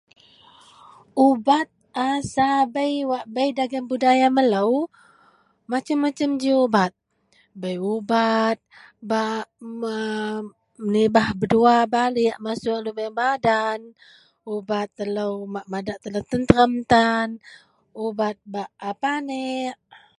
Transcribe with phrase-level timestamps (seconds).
[1.27, 1.67] Ubat
[2.07, 4.71] a sabei wak bei dagen budaya melou,
[5.71, 6.93] masem-masem ji ubat,
[7.61, 8.57] bei ubat
[9.11, 9.45] bak
[9.81, 13.79] man….menibah beduwa balik masuok lubeang badan,
[14.55, 17.29] ubat telou bak madak telou tenterem tan,
[18.05, 19.77] ubat bak a paneak